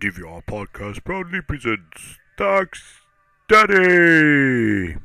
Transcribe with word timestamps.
DVR 0.00 0.42
Podcast 0.46 1.04
proudly 1.04 1.42
presents 1.42 2.18
Tax 2.38 3.02
Daddy. 3.50 4.96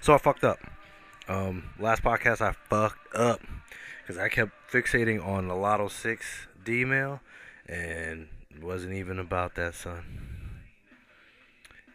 So 0.00 0.14
I 0.14 0.18
fucked 0.18 0.42
up. 0.42 0.58
Um, 1.28 1.70
last 1.78 2.02
podcast 2.02 2.40
I 2.40 2.56
fucked 2.68 3.14
up 3.14 3.40
because 4.00 4.18
I 4.18 4.28
kept 4.28 4.50
fixating 4.68 5.24
on 5.24 5.46
the 5.46 5.54
Lotto 5.54 5.86
6 5.86 6.48
D 6.64 6.84
mail 6.84 7.20
and 7.66 8.26
it 8.50 8.64
wasn't 8.64 8.94
even 8.94 9.20
about 9.20 9.54
that, 9.54 9.76
son. 9.76 10.21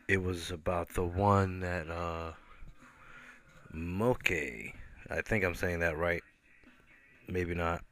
It 0.08 0.24
was 0.24 0.52
about 0.52 0.94
the 0.94 1.04
one 1.04 1.60
that, 1.60 1.90
uh, 1.90 2.32
Moke. 3.74 4.32
I 4.32 5.22
think 5.26 5.44
I'm 5.44 5.54
saying 5.54 5.80
that 5.80 5.98
right. 5.98 6.24
Maybe 7.28 7.54
not. 7.54 7.84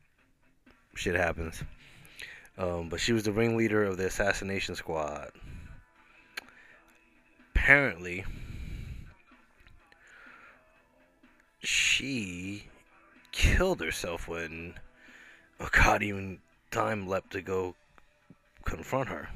Shit 0.96 1.16
happens. 1.16 1.62
Um, 2.58 2.88
but 2.88 3.02
she 3.02 3.12
was 3.12 3.24
the 3.24 3.34
ringleader 3.34 3.84
of 3.84 3.98
the 3.98 4.06
assassination 4.06 4.76
squad. 4.76 5.32
Apparently, 7.54 8.24
she 11.60 12.64
killed 13.34 13.82
herself 13.82 14.30
when 14.30 14.76
Akkadian 15.60 16.38
time 16.72 17.10
leapt 17.10 17.32
to 17.34 17.42
go 17.42 17.76
confront 18.64 19.10
her 19.10 19.28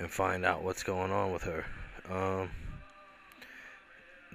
and 0.00 0.10
find 0.10 0.44
out 0.44 0.64
what's 0.64 0.82
going 0.82 1.12
on 1.12 1.32
with 1.32 1.42
her. 1.42 1.64
Um, 2.10 2.50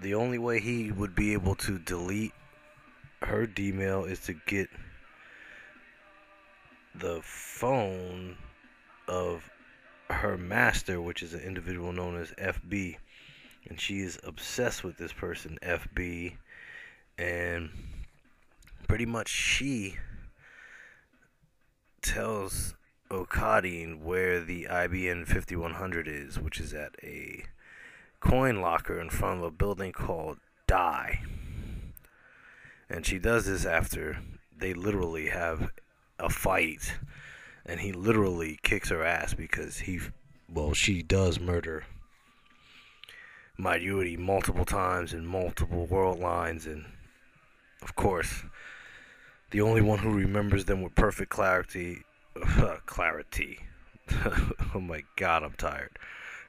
the 0.01 0.13
only 0.13 0.37
way 0.37 0.59
he 0.59 0.91
would 0.91 1.15
be 1.15 1.33
able 1.33 1.55
to 1.55 1.79
delete 1.79 2.33
her 3.23 3.47
D-mail 3.47 4.05
is 4.05 4.19
to 4.21 4.33
get 4.45 4.69
the 6.93 7.19
phone 7.23 8.37
of 9.07 9.49
her 10.09 10.37
master, 10.37 11.01
which 11.01 11.23
is 11.23 11.33
an 11.33 11.41
individual 11.41 11.91
known 11.91 12.15
as 12.15 12.31
FB. 12.31 12.97
And 13.67 13.81
she 13.81 13.99
is 13.99 14.19
obsessed 14.23 14.83
with 14.83 14.97
this 14.97 15.11
person, 15.11 15.57
FB. 15.63 16.35
And 17.17 17.71
pretty 18.87 19.07
much 19.07 19.29
she 19.29 19.95
tells 22.03 22.75
Okadine 23.09 24.01
where 24.01 24.39
the 24.39 24.67
IBN 24.69 25.27
5100 25.27 26.07
is, 26.07 26.39
which 26.39 26.59
is 26.59 26.73
at 26.73 26.95
a 27.03 27.45
coin 28.19 28.61
locker 28.61 28.99
in 28.99 29.09
front 29.09 29.39
of 29.39 29.45
a 29.45 29.51
building 29.51 29.91
called 29.91 30.39
Die. 30.67 31.21
And 32.89 33.05
she 33.05 33.19
does 33.19 33.45
this 33.45 33.65
after 33.65 34.19
they 34.57 34.73
literally 34.73 35.27
have 35.27 35.71
a 36.19 36.29
fight 36.29 36.93
and 37.65 37.79
he 37.79 37.91
literally 37.91 38.59
kicks 38.63 38.89
her 38.89 39.03
ass 39.03 39.33
because 39.33 39.79
he 39.79 39.99
well 40.47 40.73
she 40.73 41.01
does 41.01 41.39
murder 41.39 41.83
Mayuri 43.59 44.17
multiple 44.17 44.65
times 44.65 45.13
in 45.13 45.25
multiple 45.25 45.85
world 45.85 46.19
lines 46.19 46.65
and 46.65 46.85
of 47.81 47.95
course 47.95 48.43
the 49.51 49.61
only 49.61 49.81
one 49.81 49.99
who 49.99 50.11
remembers 50.11 50.65
them 50.65 50.81
with 50.81 50.95
perfect 50.95 51.29
clarity 51.29 52.03
clarity 52.85 53.59
oh 54.75 54.79
my 54.79 55.03
god 55.15 55.43
I'm 55.43 55.53
tired 55.53 55.97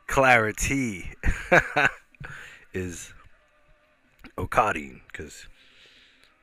clarity 0.06 1.10
is 2.72 3.12
Okadine 4.36 5.00
because 5.10 5.46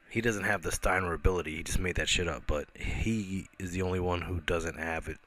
he 0.10 0.22
doesn't 0.22 0.44
have 0.44 0.62
the 0.62 0.72
Steiner 0.72 1.14
ability. 1.14 1.56
He 1.56 1.64
just 1.64 1.80
made 1.80 1.96
that 1.96 2.08
shit 2.08 2.28
up, 2.28 2.44
but 2.46 2.68
he 2.76 3.48
is 3.58 3.72
the 3.72 3.82
only 3.82 4.00
one 4.00 4.22
who 4.22 4.42
doesn't 4.42 4.78
have 4.78 5.08
it 5.08 5.18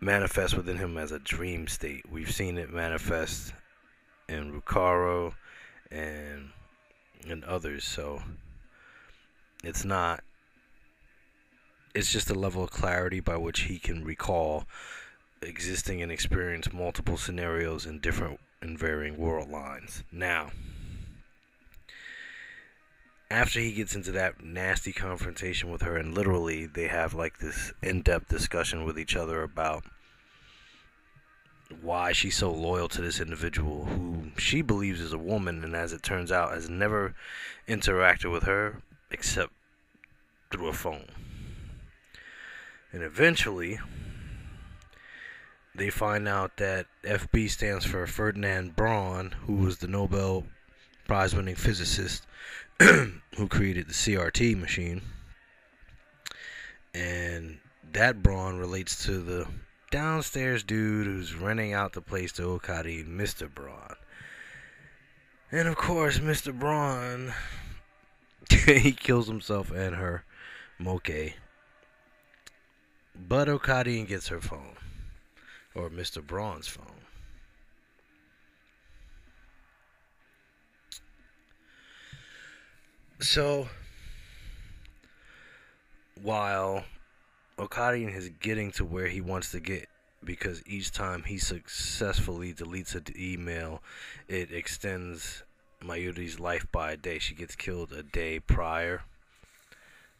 manifest 0.00 0.56
within 0.56 0.76
him 0.76 0.98
as 0.98 1.12
a 1.12 1.18
dream 1.18 1.68
state. 1.68 2.04
We've 2.10 2.30
seen 2.30 2.58
it 2.58 2.72
manifest 2.72 3.52
in 4.28 4.60
Rukaro 4.60 5.34
and 5.90 6.50
and 7.28 7.44
others, 7.44 7.84
so 7.84 8.22
it's 9.64 9.84
not 9.84 10.22
it's 11.96 12.12
just 12.12 12.28
a 12.28 12.34
level 12.34 12.62
of 12.62 12.70
clarity 12.70 13.20
by 13.20 13.38
which 13.38 13.60
he 13.60 13.78
can 13.78 14.04
recall 14.04 14.66
existing 15.40 16.02
and 16.02 16.12
experience 16.12 16.70
multiple 16.70 17.16
scenarios 17.16 17.86
in 17.86 17.98
different 18.00 18.38
and 18.60 18.78
varying 18.78 19.16
world 19.16 19.48
lines. 19.48 20.04
Now, 20.12 20.50
after 23.30 23.60
he 23.60 23.72
gets 23.72 23.94
into 23.94 24.12
that 24.12 24.44
nasty 24.44 24.92
confrontation 24.92 25.70
with 25.70 25.80
her, 25.80 25.96
and 25.96 26.14
literally 26.14 26.66
they 26.66 26.86
have 26.88 27.14
like 27.14 27.38
this 27.38 27.72
in 27.82 28.02
depth 28.02 28.28
discussion 28.28 28.84
with 28.84 28.98
each 28.98 29.16
other 29.16 29.42
about 29.42 29.84
why 31.80 32.12
she's 32.12 32.36
so 32.36 32.52
loyal 32.52 32.88
to 32.88 33.00
this 33.00 33.20
individual 33.20 33.86
who 33.86 34.32
she 34.36 34.60
believes 34.60 35.00
is 35.00 35.14
a 35.14 35.18
woman, 35.18 35.64
and 35.64 35.74
as 35.74 35.94
it 35.94 36.02
turns 36.02 36.30
out, 36.30 36.52
has 36.52 36.68
never 36.68 37.14
interacted 37.66 38.30
with 38.30 38.42
her 38.42 38.82
except 39.10 39.52
through 40.50 40.68
a 40.68 40.74
phone. 40.74 41.06
And 42.96 43.04
eventually, 43.04 43.78
they 45.74 45.90
find 45.90 46.26
out 46.26 46.56
that 46.56 46.86
FB 47.04 47.50
stands 47.50 47.84
for 47.84 48.06
Ferdinand 48.06 48.74
Braun, 48.74 49.32
who 49.42 49.56
was 49.56 49.76
the 49.76 49.86
Nobel 49.86 50.46
Prize 51.06 51.34
winning 51.34 51.56
physicist 51.56 52.26
who 52.80 53.48
created 53.50 53.86
the 53.86 53.92
CRT 53.92 54.58
machine. 54.58 55.02
And 56.94 57.58
that 57.92 58.22
Braun 58.22 58.56
relates 58.56 59.04
to 59.04 59.18
the 59.18 59.46
downstairs 59.90 60.62
dude 60.62 61.06
who's 61.06 61.34
renting 61.34 61.74
out 61.74 61.92
the 61.92 62.00
place 62.00 62.32
to 62.32 62.44
Okadi, 62.44 63.06
Mr. 63.06 63.54
Braun. 63.54 63.96
And 65.52 65.68
of 65.68 65.76
course, 65.76 66.18
Mr. 66.18 66.58
Braun, 66.58 67.34
he 68.64 68.92
kills 68.92 69.28
himself 69.28 69.70
and 69.70 69.96
her, 69.96 70.24
Moke. 70.78 71.36
But 73.18 73.48
Okadi 73.48 74.06
gets 74.06 74.28
her 74.28 74.40
phone, 74.40 74.76
or 75.74 75.90
Mr. 75.90 76.24
Braun's 76.24 76.68
phone. 76.68 76.86
So, 83.20 83.68
while 86.20 86.84
Okadian 87.58 88.14
is 88.14 88.28
getting 88.40 88.70
to 88.72 88.84
where 88.84 89.08
he 89.08 89.20
wants 89.20 89.50
to 89.52 89.60
get, 89.60 89.88
because 90.22 90.62
each 90.66 90.92
time 90.92 91.22
he 91.24 91.38
successfully 91.38 92.52
deletes 92.52 92.94
an 92.94 93.04
email, 93.18 93.82
it 94.28 94.52
extends 94.52 95.42
Mayuri's 95.82 96.38
life 96.38 96.66
by 96.70 96.92
a 96.92 96.96
day. 96.96 97.18
She 97.18 97.34
gets 97.34 97.56
killed 97.56 97.92
a 97.92 98.02
day 98.02 98.40
prior. 98.40 99.02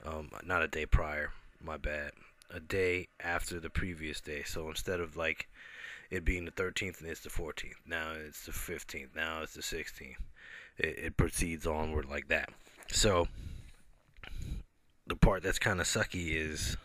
Um, 0.05 0.31
not 0.45 0.63
a 0.63 0.69
day 0.69 0.87
prior, 0.87 1.33
my 1.63 1.77
bad. 1.77 2.13
A 2.51 2.61
day 2.61 3.09
after 3.21 3.61
the 3.61 3.71
previous 3.71 4.21
day. 4.21 4.43
So 4.45 4.69
instead 4.69 5.01
of 5.01 5.17
like 5.17 5.49
it 6.11 6.25
being 6.25 6.45
the 6.45 6.53
13th 6.53 7.01
and 7.01 7.11
it's 7.11 7.21
the 7.21 7.31
14th, 7.31 7.75
now 7.87 8.13
it's 8.13 8.47
the 8.47 8.53
15th, 8.53 9.15
now 9.15 9.43
it's 9.43 9.55
the 9.55 9.63
16th. 9.63 10.15
It, 10.79 10.99
it 10.99 11.17
proceeds 11.17 11.67
onward 11.67 12.07
like 12.07 12.29
that. 12.29 12.51
So 12.89 13.29
the 15.07 15.17
part 15.17 15.43
that's 15.43 15.59
kind 15.59 15.81
of 15.81 15.87
sucky 15.87 16.35
is 16.35 16.77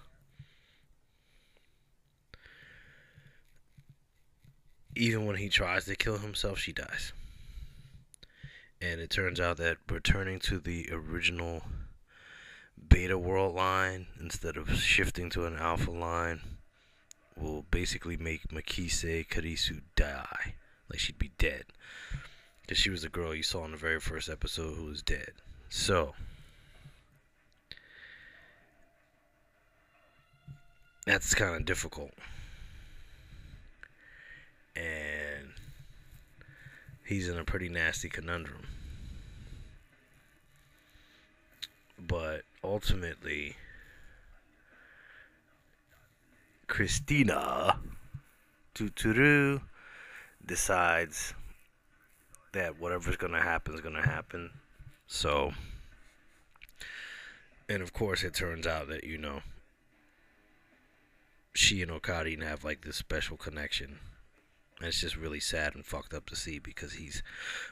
even 4.96 5.26
when 5.26 5.38
he 5.38 5.50
tries 5.50 5.86
to 5.86 5.96
kill 5.96 6.18
himself, 6.18 6.60
she 6.60 6.72
dies. 6.72 7.14
And 8.82 9.00
it 9.00 9.10
turns 9.10 9.40
out 9.40 9.58
that 9.58 9.78
returning 9.90 10.40
to 10.42 10.60
the 10.60 10.90
original 10.92 11.64
beta 12.92 13.18
world 13.18 13.56
line 13.56 14.06
instead 14.20 14.58
of 14.58 14.70
shifting 14.76 15.30
to 15.30 15.46
an 15.46 15.56
alpha 15.56 15.90
line 15.90 16.42
will 17.38 17.66
basically 17.72 18.18
make 18.18 18.50
Makise 18.50 19.28
Kurisu 19.28 19.82
die. 19.96 20.56
Like 20.90 21.00
she'd 21.00 21.18
be 21.18 21.32
dead. 21.38 21.64
Because 22.62 22.78
she 22.78 22.90
was 22.90 23.02
the 23.02 23.10
girl 23.10 23.34
you 23.34 23.44
saw 23.44 23.66
in 23.66 23.72
the 23.72 23.78
very 23.78 24.00
first 24.00 24.30
episode 24.30 24.76
who 24.76 24.86
was 24.86 25.02
dead. 25.02 25.32
So, 25.70 26.14
that's 31.06 31.34
kind 31.34 31.56
of 31.56 31.66
difficult. 31.66 32.12
And 34.76 35.54
he's 37.06 37.30
in 37.30 37.38
a 37.38 37.46
pretty 37.46 37.70
nasty 37.70 38.10
conundrum. 38.10 38.68
But 41.98 42.44
ultimately, 42.64 43.56
Christina 46.68 47.80
Tuturu 48.76 49.62
decides 50.46 51.34
that 52.54 52.80
whatever's 52.80 53.18
gonna 53.18 53.42
happen 53.42 53.74
is 53.74 53.82
gonna 53.82 54.06
happen. 54.06 54.52
So, 55.08 55.54
and 57.68 57.82
of 57.82 57.94
course, 57.94 58.24
it 58.24 58.34
turns 58.34 58.68
out 58.68 58.88
that 58.90 59.04
you 59.04 59.18
know 59.18 59.42
she 61.54 61.82
and 61.82 61.92
Okadi 61.92 62.42
have 62.42 62.64
like 62.64 62.84
this 62.84 62.96
special 62.96 63.38
connection. 63.38 64.00
And 64.80 64.88
it's 64.88 65.02
just 65.02 65.16
really 65.16 65.40
sad 65.40 65.76
and 65.76 65.86
fucked 65.86 66.14
up 66.14 66.28
to 66.30 66.36
see 66.36 66.58
because 66.58 66.94
he's 66.94 67.22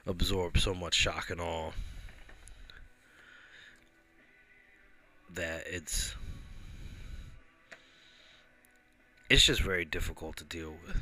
absorbed 0.05 0.59
so 0.59 0.75
much 0.75 0.93
shock 0.93 1.29
and 1.29 1.41
awe 1.41 1.71
that 5.35 5.63
it's 5.67 6.15
it's 9.29 9.43
just 9.43 9.61
very 9.61 9.85
difficult 9.85 10.37
to 10.37 10.43
deal 10.43 10.73
with. 10.85 10.97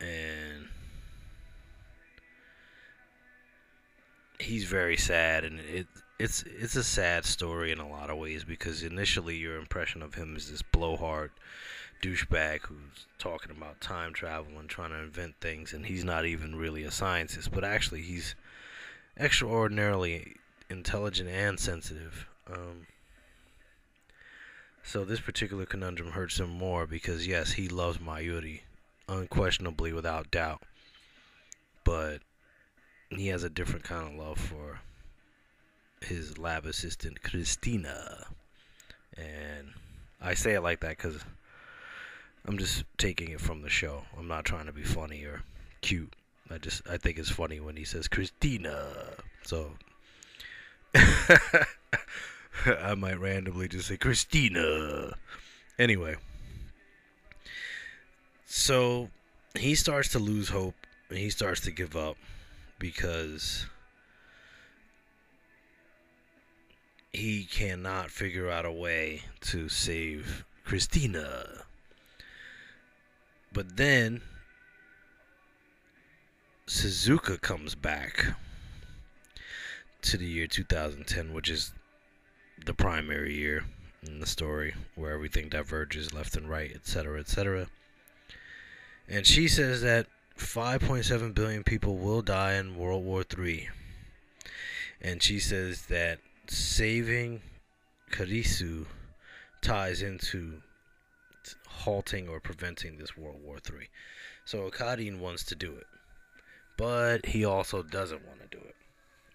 And 0.00 0.68
he's 4.38 4.64
very 4.64 4.96
sad 4.96 5.44
and 5.44 5.60
it 5.60 5.86
it's 6.18 6.44
it's 6.60 6.76
a 6.76 6.84
sad 6.84 7.24
story 7.24 7.72
in 7.72 7.78
a 7.78 7.88
lot 7.88 8.10
of 8.10 8.18
ways 8.18 8.44
because 8.44 8.82
initially 8.82 9.36
your 9.36 9.56
impression 9.56 10.02
of 10.02 10.14
him 10.14 10.36
is 10.36 10.50
this 10.50 10.62
blowhard 10.62 11.30
douchebag 12.02 12.60
who's 12.62 13.06
talking 13.18 13.50
about 13.50 13.80
time 13.80 14.12
travel 14.12 14.58
and 14.58 14.68
trying 14.68 14.90
to 14.90 14.98
invent 14.98 15.34
things 15.40 15.72
and 15.72 15.86
he's 15.86 16.04
not 16.04 16.24
even 16.24 16.54
really 16.54 16.84
a 16.84 16.90
scientist 16.90 17.50
but 17.50 17.64
actually 17.64 18.00
he's 18.00 18.36
extraordinarily 19.18 20.36
intelligent 20.70 21.28
and 21.28 21.58
sensitive 21.58 22.26
um, 22.50 22.86
so 24.82 25.04
this 25.04 25.20
particular 25.20 25.66
conundrum 25.66 26.12
hurts 26.12 26.38
him 26.38 26.50
more 26.50 26.86
because 26.86 27.26
yes 27.26 27.52
he 27.52 27.68
loves 27.68 27.98
mayuri 27.98 28.60
unquestionably 29.08 29.92
without 29.92 30.30
doubt 30.30 30.62
but 31.84 32.20
he 33.10 33.28
has 33.28 33.42
a 33.42 33.50
different 33.50 33.84
kind 33.84 34.06
of 34.06 34.14
love 34.14 34.38
for 34.38 34.80
his 36.02 36.38
lab 36.38 36.66
assistant 36.66 37.22
Christina, 37.22 38.26
and 39.16 39.72
I 40.20 40.34
say 40.34 40.54
it 40.54 40.62
like 40.62 40.80
that 40.80 40.96
because 40.96 41.18
I'm 42.44 42.58
just 42.58 42.84
taking 42.98 43.30
it 43.30 43.40
from 43.40 43.62
the 43.62 43.68
show. 43.68 44.02
I'm 44.18 44.28
not 44.28 44.44
trying 44.44 44.66
to 44.66 44.72
be 44.72 44.82
funny 44.82 45.24
or 45.24 45.42
cute. 45.80 46.12
I 46.50 46.58
just 46.58 46.82
I 46.88 46.96
think 46.96 47.18
it's 47.18 47.30
funny 47.30 47.60
when 47.60 47.76
he 47.76 47.84
says 47.84 48.08
Christina. 48.08 48.86
So 49.42 49.72
I 52.66 52.94
might 52.96 53.20
randomly 53.20 53.68
just 53.68 53.88
say 53.88 53.96
Christina. 53.96 55.14
Anyway, 55.78 56.16
so 58.46 59.10
he 59.54 59.74
starts 59.74 60.08
to 60.10 60.18
lose 60.18 60.48
hope 60.48 60.74
and 61.08 61.18
he 61.18 61.30
starts 61.30 61.60
to 61.62 61.70
give 61.70 61.96
up 61.96 62.16
because 62.78 63.66
he 67.12 67.44
cannot 67.44 68.10
figure 68.10 68.50
out 68.50 68.64
a 68.64 68.72
way 68.72 69.22
to 69.40 69.68
save 69.68 70.44
Christina. 70.64 71.64
But 73.52 73.76
then 73.76 74.20
Suzuha 76.66 77.40
comes 77.40 77.74
back 77.74 78.34
to 80.02 80.16
the 80.16 80.26
year 80.26 80.46
2010, 80.46 81.32
which 81.32 81.48
is 81.48 81.72
the 82.64 82.74
primary 82.74 83.34
year 83.34 83.64
in 84.06 84.20
the 84.20 84.26
story 84.26 84.74
where 84.94 85.12
everything 85.12 85.48
diverges 85.48 86.12
left 86.12 86.36
and 86.36 86.48
right, 86.48 86.72
etc., 86.74 87.20
etc. 87.20 87.66
And 89.08 89.26
she 89.26 89.48
says 89.48 89.82
that 89.82 90.06
5.7 90.38 91.34
billion 91.34 91.64
people 91.64 91.96
will 91.96 92.22
die 92.22 92.54
in 92.54 92.76
World 92.76 93.04
War 93.04 93.24
III. 93.36 93.68
And 95.00 95.22
she 95.22 95.38
says 95.40 95.86
that 95.86 96.18
saving 96.48 97.40
Kurisu 98.10 98.86
ties 99.60 100.02
into 100.02 100.62
halting 101.66 102.28
or 102.28 102.40
preventing 102.40 102.98
this 102.98 103.16
World 103.16 103.40
War 103.42 103.56
III. 103.56 103.88
So 104.44 104.70
Akkadian 104.70 105.18
wants 105.18 105.44
to 105.44 105.54
do 105.54 105.72
it. 105.74 105.86
But 106.76 107.26
he 107.26 107.44
also 107.44 107.82
doesn't 107.82 108.26
want 108.26 108.40
to 108.40 108.56
do 108.56 108.62
it. 108.64 108.76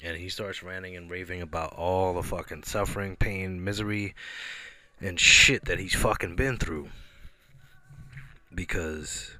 And 0.03 0.17
he 0.17 0.29
starts 0.29 0.61
ranting 0.61 0.95
and 0.95 1.09
raving 1.09 1.41
about 1.41 1.73
all 1.73 2.13
the 2.13 2.23
fucking 2.23 2.63
suffering, 2.63 3.15
pain, 3.15 3.63
misery, 3.63 4.13
and 4.99 5.19
shit 5.19 5.65
that 5.65 5.79
he's 5.79 5.95
fucking 5.95 6.35
been 6.35 6.57
through. 6.57 6.89
Because 8.53 9.37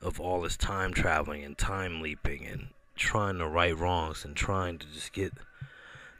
of 0.00 0.20
all 0.20 0.40
this 0.40 0.56
time 0.56 0.92
traveling 0.94 1.44
and 1.44 1.58
time 1.58 2.00
leaping 2.00 2.46
and 2.46 2.68
trying 2.96 3.38
to 3.38 3.46
right 3.46 3.76
wrongs 3.76 4.24
and 4.24 4.36
trying 4.36 4.78
to 4.78 4.86
just 4.86 5.12
get 5.12 5.32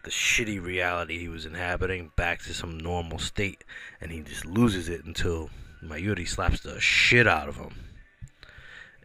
the 0.04 0.10
shitty 0.10 0.62
reality 0.62 1.19
he 1.19 1.28
was 1.28 1.46
inhabiting 1.46 2.12
back 2.16 2.42
to 2.42 2.54
some 2.54 2.78
normal 2.78 3.19
state 3.19 3.64
and 4.00 4.10
he 4.10 4.20
just 4.20 4.46
loses 4.46 4.88
it 4.88 5.04
until 5.04 5.50
Mayuri 5.82 6.26
slaps 6.26 6.60
the 6.60 6.80
shit 6.80 7.26
out 7.26 7.48
of 7.48 7.56
him. 7.56 7.75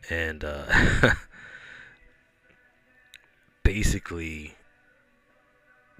And 0.09 0.43
uh, 0.43 1.11
basically 3.63 4.55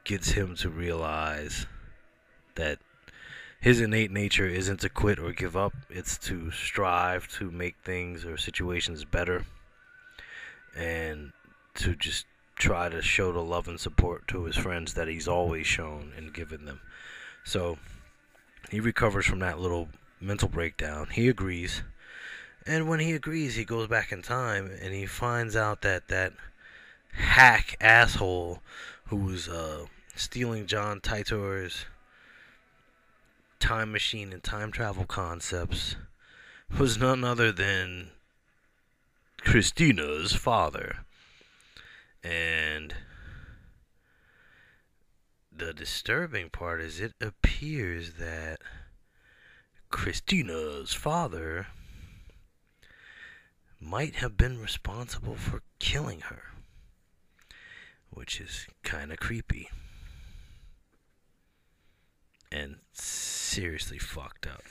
gets 0.03 0.31
him 0.31 0.55
to 0.55 0.69
realize 0.69 1.65
that 2.55 2.79
his 3.59 3.79
innate 3.79 4.11
nature 4.11 4.47
isn't 4.47 4.81
to 4.81 4.89
quit 4.89 5.19
or 5.19 5.31
give 5.31 5.55
up, 5.55 5.73
it's 5.89 6.17
to 6.17 6.51
strive 6.51 7.27
to 7.37 7.49
make 7.49 7.75
things 7.83 8.25
or 8.25 8.35
situations 8.37 9.05
better 9.05 9.45
and 10.75 11.31
to 11.75 11.95
just 11.95 12.25
try 12.55 12.89
to 12.89 13.01
show 13.01 13.31
the 13.31 13.41
love 13.41 13.67
and 13.67 13.79
support 13.79 14.27
to 14.27 14.43
his 14.43 14.57
friends 14.57 14.93
that 14.93 15.07
he's 15.07 15.27
always 15.27 15.65
shown 15.65 16.11
and 16.17 16.33
given 16.33 16.65
them. 16.65 16.81
So 17.43 17.77
he 18.69 18.79
recovers 18.79 19.25
from 19.25 19.39
that 19.39 19.59
little 19.59 19.89
mental 20.19 20.49
breakdown. 20.49 21.07
He 21.11 21.29
agrees. 21.29 21.83
And 22.65 22.87
when 22.87 22.99
he 22.99 23.13
agrees, 23.13 23.55
he 23.55 23.65
goes 23.65 23.87
back 23.87 24.11
in 24.11 24.21
time 24.21 24.69
and 24.81 24.93
he 24.93 25.05
finds 25.05 25.55
out 25.55 25.81
that 25.81 26.07
that 26.07 26.33
hack 27.13 27.77
asshole 27.81 28.61
who 29.05 29.17
was 29.17 29.47
uh, 29.47 29.85
stealing 30.15 30.67
John 30.67 30.99
Titor's 30.99 31.85
time 33.59 33.91
machine 33.91 34.31
and 34.31 34.43
time 34.43 34.71
travel 34.71 35.05
concepts 35.05 35.95
was 36.77 36.97
none 36.97 37.23
other 37.23 37.51
than 37.51 38.11
Christina's 39.39 40.33
father. 40.33 40.97
And 42.23 42.93
the 45.55 45.73
disturbing 45.73 46.49
part 46.49 46.81
is 46.81 46.99
it 46.99 47.13
appears 47.19 48.13
that 48.13 48.59
Christina's 49.89 50.93
father 50.93 51.67
might 53.79 54.15
have 54.15 54.37
been 54.37 54.59
responsible 54.61 55.35
for 55.35 55.61
killing 55.79 56.21
her, 56.21 56.43
which 58.09 58.39
is 58.39 58.67
kind 58.83 59.11
of 59.11 59.19
creepy 59.19 59.69
and 62.53 62.75
seriously 62.93 63.97
fucked 63.97 64.47
up. 64.47 64.63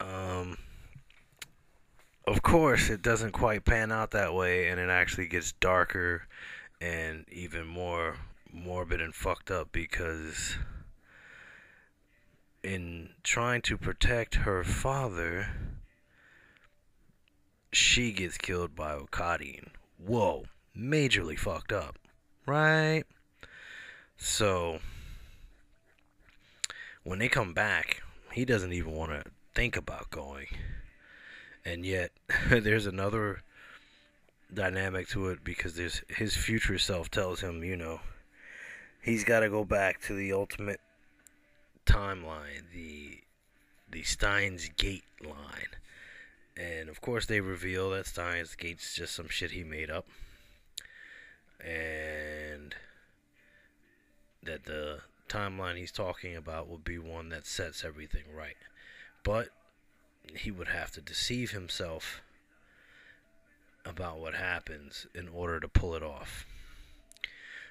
Um, 0.00 0.58
of 2.26 2.42
course, 2.42 2.90
it 2.90 3.00
doesn't 3.00 3.32
quite 3.32 3.64
pan 3.64 3.92
out 3.92 4.10
that 4.10 4.34
way, 4.34 4.68
and 4.68 4.80
it 4.80 4.90
actually 4.90 5.28
gets 5.28 5.52
darker 5.52 6.26
and 6.80 7.24
even 7.30 7.66
more 7.66 8.16
morbid 8.52 9.00
and 9.00 9.14
fucked 9.14 9.50
up 9.50 9.70
because 9.72 10.56
in 12.62 13.10
trying 13.22 13.62
to 13.62 13.78
protect 13.78 14.36
her 14.36 14.64
father, 14.64 15.48
she 17.72 18.12
gets 18.12 18.36
killed 18.36 18.74
by 18.74 18.94
Okadine. 18.94 19.68
Whoa, 19.98 20.44
majorly 20.76 21.38
fucked 21.38 21.72
up, 21.72 21.98
right? 22.46 23.04
So 24.16 24.80
when 27.04 27.18
they 27.18 27.28
come 27.28 27.52
back, 27.52 28.02
he 28.32 28.44
doesn't 28.44 28.72
even 28.72 28.92
want 28.92 29.12
to 29.12 29.30
think 29.54 29.76
about 29.76 30.10
going. 30.10 30.48
And 31.64 31.84
yet, 31.84 32.10
there's 32.48 32.86
another 32.86 33.42
dynamic 34.52 35.08
to 35.08 35.28
it 35.28 35.44
because 35.44 35.74
there's 35.74 36.02
his 36.08 36.36
future 36.36 36.78
self 36.78 37.10
tells 37.10 37.40
him, 37.40 37.62
you 37.62 37.76
know, 37.76 38.00
he's 39.02 39.24
got 39.24 39.40
to 39.40 39.50
go 39.50 39.64
back 39.64 40.00
to 40.02 40.14
the 40.14 40.32
ultimate 40.32 40.80
timeline, 41.86 42.70
the 42.72 43.20
the 43.90 44.02
Steins 44.02 44.68
Gate 44.76 45.04
line. 45.22 45.68
And 46.56 46.88
of 46.88 47.00
course, 47.00 47.26
they 47.26 47.40
reveal 47.40 47.90
that 47.90 48.06
Steins 48.06 48.54
Gate's 48.54 48.94
just 48.94 49.14
some 49.14 49.28
shit 49.28 49.50
he 49.50 49.64
made 49.64 49.90
up, 49.90 50.06
and 51.60 52.74
that 54.42 54.64
the 54.64 55.00
timeline 55.28 55.76
he's 55.76 55.92
talking 55.92 56.36
about 56.36 56.68
will 56.68 56.78
be 56.78 56.98
one 56.98 57.28
that 57.30 57.46
sets 57.46 57.84
everything 57.84 58.24
right. 58.34 58.56
But 59.22 59.48
he 60.36 60.50
would 60.50 60.68
have 60.68 60.90
to 60.92 61.00
deceive 61.00 61.50
himself 61.50 62.22
about 63.84 64.18
what 64.18 64.34
happens 64.34 65.06
in 65.14 65.28
order 65.28 65.60
to 65.60 65.68
pull 65.68 65.94
it 65.94 66.02
off. 66.02 66.46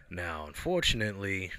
Now, 0.09 0.45
unfortunately, 0.45 1.51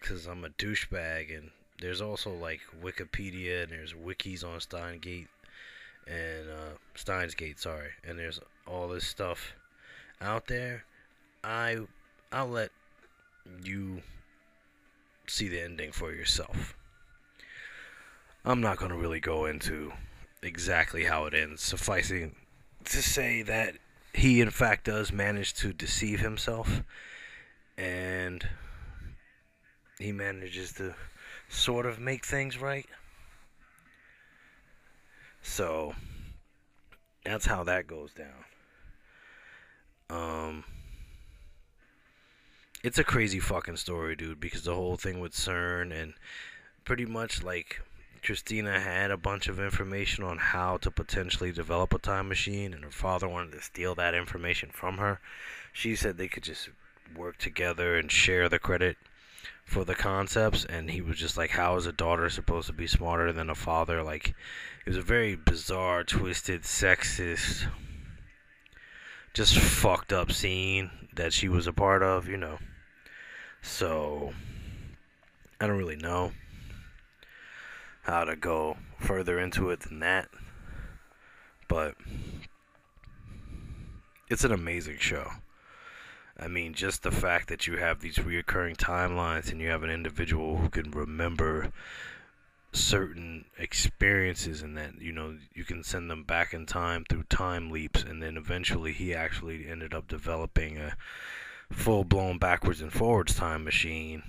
because 0.00 0.26
I'm 0.26 0.44
a 0.44 0.48
douchebag, 0.48 1.36
and 1.36 1.50
there's 1.80 2.00
also 2.00 2.32
like 2.32 2.60
Wikipedia 2.82 3.62
and 3.62 3.72
there's 3.72 3.92
wikis 3.92 4.44
on 4.44 4.58
Steingate 4.58 5.28
and 6.06 6.50
uh, 6.50 6.76
Steins 6.94 7.34
Gate, 7.34 7.60
sorry, 7.60 7.90
and 8.04 8.18
there's 8.18 8.40
all 8.66 8.88
this 8.88 9.06
stuff 9.06 9.54
out 10.20 10.46
there. 10.46 10.84
I 11.44 11.78
I'll 12.32 12.48
let 12.48 12.70
you 13.62 14.02
see 15.26 15.48
the 15.48 15.60
ending 15.60 15.92
for 15.92 16.12
yourself. 16.12 16.76
I'm 18.44 18.60
not 18.60 18.78
going 18.78 18.90
to 18.90 18.96
really 18.96 19.20
go 19.20 19.46
into 19.46 19.92
exactly 20.42 21.04
how 21.04 21.26
it 21.26 21.34
ends, 21.34 21.62
sufficing 21.62 22.34
to 22.84 23.02
say 23.02 23.42
that 23.42 23.74
he, 24.14 24.40
in 24.40 24.50
fact, 24.50 24.84
does 24.84 25.12
manage 25.12 25.54
to 25.54 25.72
deceive 25.72 26.20
himself 26.20 26.82
and 27.76 28.46
he 29.98 30.12
manages 30.12 30.72
to 30.74 30.94
sort 31.48 31.86
of 31.86 31.98
make 31.98 32.24
things 32.24 32.58
right. 32.58 32.86
So 35.42 35.94
that's 37.24 37.46
how 37.46 37.64
that 37.64 37.86
goes 37.86 38.12
down. 38.12 38.44
Um 40.10 40.64
it's 42.82 42.98
a 42.98 43.04
crazy 43.04 43.40
fucking 43.40 43.76
story, 43.76 44.16
dude, 44.16 44.40
because 44.40 44.64
the 44.64 44.74
whole 44.74 44.96
thing 44.96 45.20
with 45.20 45.32
CERN 45.32 45.92
and 45.92 46.14
pretty 46.84 47.04
much 47.04 47.42
like 47.42 47.80
Christina 48.22 48.80
had 48.80 49.10
a 49.10 49.16
bunch 49.16 49.48
of 49.48 49.58
information 49.58 50.24
on 50.24 50.38
how 50.38 50.76
to 50.78 50.90
potentially 50.90 51.52
develop 51.52 51.92
a 51.94 51.98
time 51.98 52.28
machine, 52.28 52.74
and 52.74 52.84
her 52.84 52.90
father 52.90 53.28
wanted 53.28 53.52
to 53.52 53.62
steal 53.62 53.94
that 53.94 54.14
information 54.14 54.70
from 54.72 54.98
her. 54.98 55.20
She 55.72 55.96
said 55.96 56.16
they 56.16 56.28
could 56.28 56.42
just 56.42 56.68
work 57.16 57.38
together 57.38 57.96
and 57.96 58.10
share 58.10 58.48
the 58.48 58.58
credit 58.58 58.96
for 59.64 59.84
the 59.84 59.94
concepts, 59.94 60.64
and 60.64 60.90
he 60.90 61.00
was 61.00 61.18
just 61.18 61.36
like, 61.36 61.50
How 61.50 61.76
is 61.76 61.86
a 61.86 61.92
daughter 61.92 62.28
supposed 62.28 62.66
to 62.66 62.72
be 62.72 62.86
smarter 62.86 63.32
than 63.32 63.48
a 63.48 63.54
father? 63.54 64.02
Like, 64.02 64.34
it 64.84 64.88
was 64.88 64.96
a 64.96 65.02
very 65.02 65.36
bizarre, 65.36 66.04
twisted, 66.04 66.62
sexist, 66.62 67.66
just 69.32 69.56
fucked 69.58 70.12
up 70.12 70.32
scene 70.32 70.90
that 71.14 71.32
she 71.32 71.48
was 71.48 71.66
a 71.66 71.72
part 71.72 72.02
of, 72.02 72.28
you 72.28 72.36
know. 72.36 72.58
So, 73.62 74.32
I 75.60 75.66
don't 75.66 75.78
really 75.78 75.96
know 75.96 76.32
how 78.02 78.24
to 78.24 78.36
go 78.36 78.76
further 78.98 79.38
into 79.38 79.70
it 79.70 79.80
than 79.80 80.00
that. 80.00 80.28
But 81.68 81.94
it's 84.28 84.44
an 84.44 84.52
amazing 84.52 84.98
show. 84.98 85.30
I 86.38 86.48
mean, 86.48 86.72
just 86.72 87.02
the 87.02 87.10
fact 87.10 87.48
that 87.48 87.66
you 87.66 87.76
have 87.76 88.00
these 88.00 88.16
reoccurring 88.16 88.76
timelines 88.76 89.50
and 89.52 89.60
you 89.60 89.68
have 89.68 89.82
an 89.82 89.90
individual 89.90 90.56
who 90.56 90.70
can 90.70 90.90
remember 90.90 91.70
certain 92.72 93.44
experiences 93.58 94.62
and 94.62 94.76
that 94.76 95.00
you 95.00 95.10
know 95.10 95.36
you 95.52 95.64
can 95.64 95.82
send 95.82 96.08
them 96.08 96.22
back 96.22 96.54
in 96.54 96.64
time 96.64 97.04
through 97.08 97.24
time 97.24 97.68
leaps 97.68 98.04
and 98.04 98.22
then 98.22 98.36
eventually 98.36 98.92
he 98.92 99.12
actually 99.12 99.68
ended 99.68 99.92
up 99.92 100.06
developing 100.06 100.78
a 100.78 100.96
full 101.72 102.04
blown 102.04 102.38
backwards 102.38 102.80
and 102.80 102.92
forwards 102.92 103.34
time 103.34 103.64
machine 103.64 104.22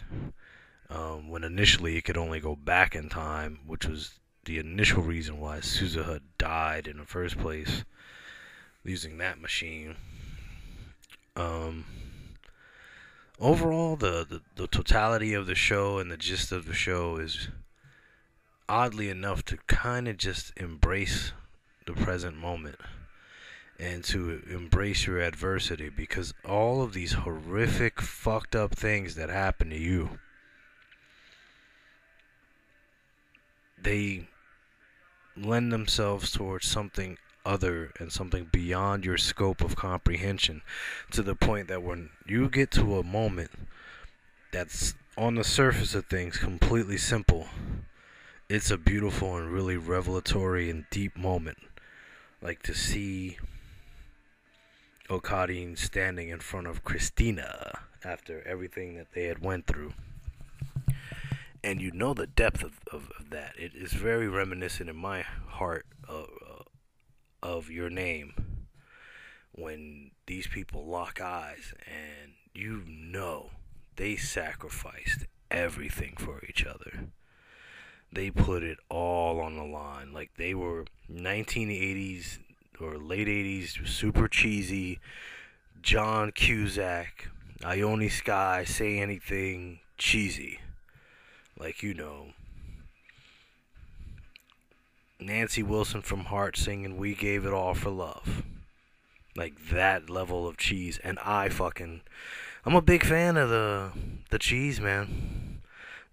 um, 0.90 1.30
when 1.30 1.44
initially 1.44 1.98
it 1.98 2.04
could 2.04 2.18
only 2.18 2.40
go 2.40 2.56
back 2.56 2.96
in 2.96 3.10
time, 3.10 3.60
which 3.66 3.86
was 3.86 4.20
the 4.46 4.60
initial 4.60 5.02
reason 5.02 5.40
why 5.40 5.60
Suzuha 5.60 6.20
died 6.38 6.88
in 6.88 6.98
the 6.98 7.06
first 7.06 7.38
place, 7.38 7.84
using 8.84 9.18
that 9.18 9.40
machine. 9.40 9.96
Um, 11.36 11.86
overall, 13.40 13.96
the, 13.96 14.26
the, 14.28 14.42
the 14.56 14.68
totality 14.68 15.34
of 15.34 15.46
the 15.46 15.56
show 15.56 16.00
and 16.00 16.12
the 16.12 16.18
gist 16.18 16.52
of 16.52 16.66
the 16.66 16.74
show 16.74 17.18
is 17.18 17.48
oddly 18.68 19.10
enough 19.10 19.44
to 19.46 19.58
kind 19.68 20.08
of 20.08 20.18
just 20.18 20.52
embrace 20.58 21.32
the 21.86 21.94
present 21.94 22.38
moment 22.38 22.78
and 23.82 24.04
to 24.04 24.42
embrace 24.50 25.08
your 25.08 25.20
adversity 25.20 25.90
because 25.90 26.34
all 26.46 26.82
of 26.82 26.94
these 26.94 27.14
horrific, 27.14 28.00
fucked 28.00 28.56
up 28.56 28.76
things 28.76 29.16
that 29.16 29.30
happen 29.30 29.70
to 29.70 29.78
you 29.78 30.20
they 33.82 34.28
lend 35.36 35.74
themselves 35.74 36.32
towards 36.32 36.68
something 36.68 37.18
other 37.44 37.92
and 38.00 38.12
something 38.12 38.48
beyond 38.52 39.04
your 39.04 39.18
scope 39.18 39.62
of 39.62 39.76
comprehension 39.76 40.62
to 41.10 41.24
the 41.24 41.34
point 41.34 41.68
that 41.68 41.82
when 41.82 42.10
you 42.28 42.48
get 42.48 42.70
to 42.70 43.00
a 43.00 43.04
moment 43.04 43.50
that's 44.52 44.94
on 45.18 45.34
the 45.34 45.44
surface 45.44 45.96
of 45.96 46.06
things 46.06 46.38
completely 46.38 46.98
simple 46.98 47.48
it's 48.52 48.70
a 48.70 48.78
beautiful 48.78 49.38
and 49.38 49.50
really 49.50 49.78
revelatory 49.78 50.70
and 50.70 50.84
deep 50.90 51.16
moment. 51.16 51.58
Like 52.42 52.62
to 52.64 52.74
see 52.74 53.38
Okadine 55.12 55.78
standing 55.78 56.30
in 56.30 56.40
front 56.40 56.68
of 56.68 56.86
Christina 56.86 57.80
after 58.02 58.42
everything 58.48 58.96
that 58.96 59.12
they 59.14 59.26
had 59.26 59.40
went 59.40 59.68
through 59.68 59.94
and 61.62 61.82
you 61.82 61.92
know 61.92 62.14
the 62.14 62.28
depth 62.28 62.64
of, 62.64 62.80
of, 62.94 63.12
of 63.20 63.30
that. 63.30 63.54
It 63.58 63.74
is 63.76 63.92
very 63.92 64.30
reminiscent 64.30 64.90
in 64.90 64.96
my 64.96 65.24
heart 65.48 65.86
of, 66.08 66.30
uh, 66.50 66.64
of 67.44 67.70
your 67.70 67.90
name 67.90 68.68
when 69.52 70.12
these 70.28 70.48
people 70.48 70.86
lock 70.86 71.20
eyes 71.20 71.74
and 71.86 72.32
you 72.54 72.82
know 72.88 73.50
they 73.98 74.16
sacrificed 74.16 75.26
everything 75.52 76.16
for 76.18 76.42
each 76.48 76.66
other. 76.66 77.10
They 78.14 78.32
put 78.32 78.64
it 78.64 78.78
all 78.88 79.42
on 79.42 79.58
the 79.58 79.66
line. 79.66 80.14
Like 80.14 80.32
they 80.38 80.54
were 80.54 80.86
1980s 81.12 82.40
or 82.80 82.98
late 82.98 83.28
80s, 83.28 83.88
super 83.88 84.28
cheesy. 84.28 85.00
John 85.82 86.32
Cusack, 86.32 87.30
Ione 87.64 88.10
Skye, 88.10 88.64
say 88.64 89.00
anything 89.00 89.80
cheesy 89.98 90.60
like 91.62 91.84
you 91.84 91.94
know 91.94 92.28
Nancy 95.20 95.62
Wilson 95.62 96.02
from 96.02 96.22
Heart 96.26 96.58
singing 96.58 96.98
"We 96.98 97.14
Gave 97.14 97.46
It 97.46 97.54
All 97.54 97.76
for 97.76 97.92
Love," 97.92 98.44
like 99.36 99.70
that 99.70 100.10
level 100.10 100.48
of 100.48 100.58
cheese, 100.58 101.00
and 101.04 101.20
I 101.20 101.50
fucking, 101.50 102.02
I'm 102.66 102.76
a 102.76 102.82
big 102.82 103.06
fan 103.06 103.38
of 103.38 103.50
the 103.50 103.92
the 104.32 104.40
cheese, 104.40 104.82
man. 104.82 105.62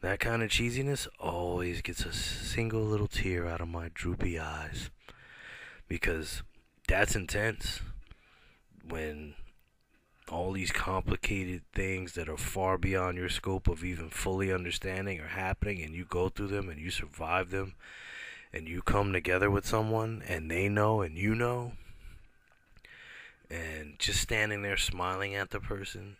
That 0.02 0.20
kind 0.20 0.42
of 0.42 0.50
cheesiness 0.50 1.08
always 1.18 1.80
gets 1.80 2.04
a 2.04 2.12
single 2.12 2.82
little 2.82 3.08
tear 3.08 3.46
out 3.48 3.62
of 3.62 3.68
my 3.68 3.90
droopy 3.94 4.38
eyes 4.38 4.90
because 5.88 6.42
that's 6.88 7.14
intense 7.14 7.80
when 8.88 9.34
all 10.30 10.52
these 10.52 10.72
complicated 10.72 11.62
things 11.74 12.14
that 12.14 12.28
are 12.28 12.36
far 12.36 12.76
beyond 12.76 13.16
your 13.16 13.28
scope 13.28 13.68
of 13.68 13.84
even 13.84 14.10
fully 14.10 14.52
understanding 14.52 15.20
are 15.20 15.28
happening 15.28 15.82
and 15.82 15.94
you 15.94 16.04
go 16.04 16.28
through 16.28 16.48
them 16.48 16.68
and 16.68 16.80
you 16.80 16.90
survive 16.90 17.50
them 17.50 17.74
and 18.52 18.66
you 18.66 18.82
come 18.82 19.12
together 19.12 19.50
with 19.50 19.66
someone 19.66 20.22
and 20.26 20.50
they 20.50 20.68
know 20.68 21.02
and 21.02 21.16
you 21.16 21.34
know 21.34 21.72
and 23.50 23.98
just 23.98 24.20
standing 24.20 24.62
there 24.62 24.76
smiling 24.76 25.34
at 25.34 25.50
the 25.50 25.60
person 25.60 26.16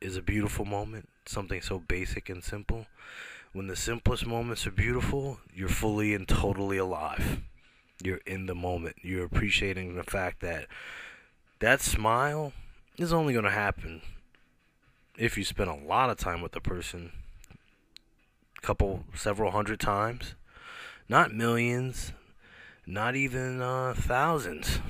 is 0.00 0.16
a 0.16 0.22
beautiful 0.22 0.64
moment 0.64 1.08
something 1.26 1.62
so 1.62 1.78
basic 1.78 2.28
and 2.28 2.44
simple. 2.44 2.86
When 3.54 3.66
the 3.68 3.76
simplest 3.76 4.26
moments 4.26 4.66
are 4.66 4.70
beautiful 4.70 5.38
you're 5.54 5.68
fully 5.68 6.14
and 6.14 6.26
totally 6.26 6.78
alive 6.78 7.40
you're 8.02 8.20
in 8.26 8.46
the 8.46 8.54
moment. 8.54 8.96
You're 9.02 9.24
appreciating 9.24 9.94
the 9.94 10.02
fact 10.02 10.40
that 10.40 10.66
that 11.60 11.80
smile 11.80 12.52
is 12.98 13.12
only 13.12 13.32
going 13.32 13.44
to 13.44 13.50
happen 13.50 14.02
if 15.16 15.38
you 15.38 15.44
spend 15.44 15.70
a 15.70 15.74
lot 15.74 16.10
of 16.10 16.18
time 16.18 16.42
with 16.42 16.52
the 16.52 16.60
person 16.60 17.12
couple 18.62 19.04
several 19.14 19.50
hundred 19.50 19.78
times 19.78 20.34
not 21.06 21.34
millions 21.34 22.12
not 22.86 23.16
even 23.16 23.62
uh, 23.62 23.94
thousands. 23.96 24.80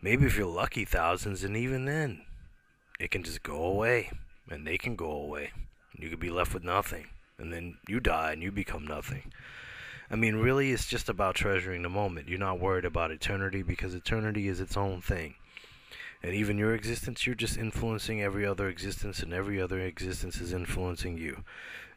Maybe 0.00 0.26
if 0.26 0.36
you're 0.36 0.46
lucky 0.46 0.84
thousands 0.84 1.44
and 1.44 1.56
even 1.56 1.84
then 1.84 2.22
it 2.98 3.10
can 3.10 3.22
just 3.22 3.42
go 3.42 3.64
away 3.64 4.10
and 4.50 4.66
they 4.66 4.76
can 4.76 4.96
go 4.96 5.10
away. 5.10 5.50
You 5.96 6.10
could 6.10 6.20
be 6.20 6.30
left 6.30 6.52
with 6.52 6.64
nothing 6.64 7.06
and 7.38 7.52
then 7.52 7.78
you 7.88 8.00
die 8.00 8.32
and 8.32 8.42
you 8.42 8.52
become 8.52 8.86
nothing 8.86 9.32
i 10.12 10.16
mean 10.16 10.36
really 10.36 10.70
it's 10.70 10.86
just 10.86 11.08
about 11.08 11.34
treasuring 11.34 11.82
the 11.82 11.88
moment 11.88 12.28
you're 12.28 12.38
not 12.38 12.60
worried 12.60 12.84
about 12.84 13.10
eternity 13.10 13.62
because 13.62 13.94
eternity 13.94 14.46
is 14.46 14.60
its 14.60 14.76
own 14.76 15.00
thing 15.00 15.34
and 16.22 16.34
even 16.34 16.56
your 16.56 16.74
existence, 16.74 17.26
you're 17.26 17.34
just 17.34 17.58
influencing 17.58 18.22
every 18.22 18.46
other 18.46 18.68
existence, 18.68 19.22
and 19.22 19.32
every 19.32 19.60
other 19.60 19.80
existence 19.80 20.40
is 20.40 20.52
influencing 20.52 21.18
you. 21.18 21.42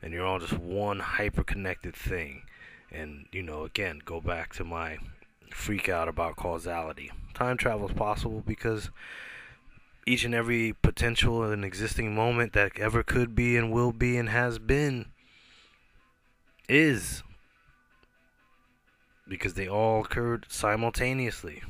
And 0.02 0.12
you're 0.14 0.26
all 0.26 0.40
just 0.40 0.58
one 0.58 1.00
hyper 1.00 1.44
connected 1.44 1.96
thing. 1.96 2.44
And, 2.92 3.26
you 3.32 3.44
know, 3.44 3.64
again, 3.66 4.02
go 4.04 4.20
back 4.20 4.54
to 4.56 4.64
my 4.64 4.98
freak 5.52 5.90
out 5.90 6.08
about 6.08 6.38
causality. 6.38 7.12
Time 7.34 7.58
travel 7.58 7.88
is 7.88 7.94
possible 7.94 8.42
because 8.46 8.90
each 10.08 10.24
and 10.24 10.34
every 10.34 10.74
potential 10.74 11.44
and 11.44 11.64
existing 11.64 12.16
moment 12.16 12.54
that 12.54 12.80
ever 12.80 13.04
could 13.04 13.36
be 13.36 13.56
and 13.58 13.72
will 13.72 13.92
be 13.92 14.18
and 14.18 14.30
has 14.30 14.60
been 14.60 15.06
is 16.68 17.22
because 19.28 19.54
they 19.56 19.68
all 19.68 20.02
occurred 20.02 20.46
simultaneously. 20.50 21.62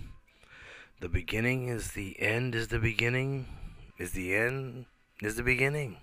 The 0.99 1.09
beginning 1.09 1.67
is 1.67 1.91
the 1.91 2.19
end, 2.21 2.55
is 2.55 2.69
the 2.69 2.79
beginning, 2.79 3.47
is 3.97 4.11
the 4.11 4.35
end, 4.35 4.85
is 5.21 5.35
the 5.35 5.43
beginning. 5.43 5.97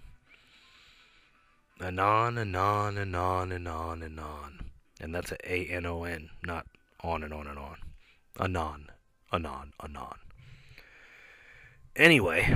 Anon, 1.81 2.39
anon, 2.39 2.99
anon, 2.99 3.53
anon, 3.53 4.03
anon. 4.03 4.71
And 5.01 5.15
that's 5.15 5.33
a 5.33 5.53
A 5.53 5.67
N 5.67 5.87
O 5.87 6.05
N, 6.05 6.31
not 6.45 6.67
on 7.01 7.25
and 7.25 7.35
on 7.35 7.47
and 7.47 7.59
on. 7.59 7.77
Anon, 8.39 8.91
anon, 9.33 9.73
anon. 9.83 10.15
Anyway, 11.97 12.55